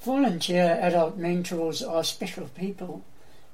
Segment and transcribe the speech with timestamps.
[0.00, 3.04] Volunteer adult mentors are special people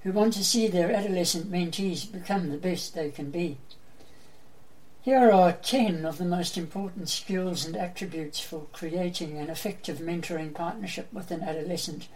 [0.02, 3.58] who want to see their adolescent mentees become the best they can be.
[5.02, 10.54] Here are 10 of the most important skills and attributes for creating an effective mentoring
[10.54, 12.06] partnership with an adolescent,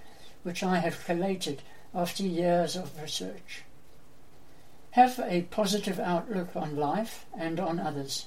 [0.45, 1.63] which I have collated
[1.93, 3.65] after years of research.
[4.93, 8.27] Have a positive outlook on life and on others,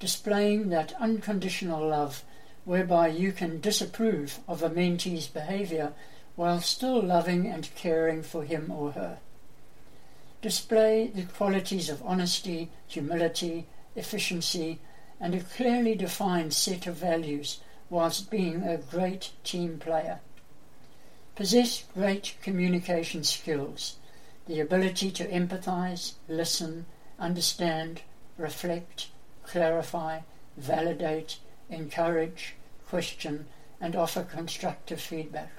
[0.00, 2.24] displaying that unconditional love
[2.68, 5.90] whereby you can disapprove of a mentee's behavior
[6.36, 9.18] while still loving and caring for him or her.
[10.42, 14.78] Display the qualities of honesty, humility, efficiency,
[15.18, 20.20] and a clearly defined set of values whilst being a great team player.
[21.36, 23.96] Possess great communication skills,
[24.46, 26.84] the ability to empathize, listen,
[27.18, 28.02] understand,
[28.36, 29.08] reflect,
[29.42, 30.20] clarify,
[30.58, 31.38] validate,
[31.70, 32.54] encourage,
[32.88, 33.46] question,
[33.80, 35.52] and offer constructive feedback.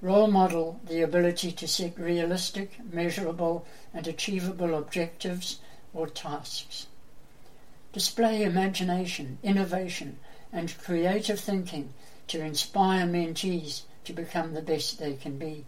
[0.00, 5.60] Role model the ability to set realistic, measurable, and achievable objectives
[5.94, 6.86] or tasks.
[7.92, 10.18] Display imagination, innovation,
[10.52, 11.92] and creative thinking
[12.28, 15.64] to inspire mentees to become the best they can be.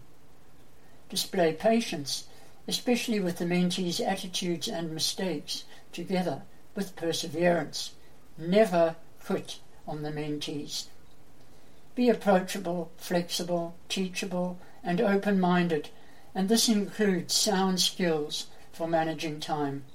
[1.09, 2.25] Display patience,
[2.67, 6.41] especially with the mentees' attitudes and mistakes, together
[6.73, 7.91] with perseverance.
[8.37, 10.87] Never quit on the mentees.
[11.95, 15.89] Be approachable, flexible, teachable, and open minded,
[16.33, 19.85] and this includes sound skills for managing time.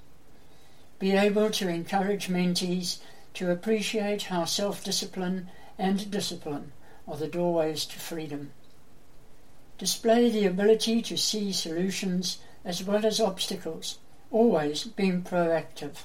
[0.99, 2.99] Be able to encourage mentees
[3.35, 6.71] to appreciate how self discipline and discipline
[7.07, 8.51] are the doorways to freedom.
[9.77, 13.97] Display the ability to see solutions as well as obstacles,
[14.29, 16.03] always being proactive.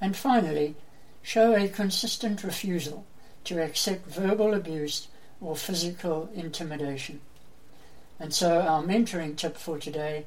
[0.00, 0.74] And finally,
[1.22, 3.06] show a consistent refusal
[3.44, 5.08] to accept verbal abuse
[5.40, 7.20] or physical intimidation.
[8.18, 10.26] And so, our mentoring tip for today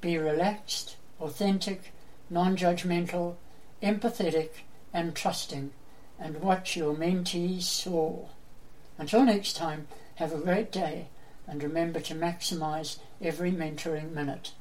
[0.00, 1.92] be relaxed, authentic,
[2.28, 3.36] non judgmental,
[3.82, 4.50] empathetic,
[4.92, 5.70] and trusting,
[6.18, 8.28] and watch your mentees soar.
[8.98, 11.08] Until next time, have a great day,
[11.46, 14.52] and remember to maximize every mentoring minute.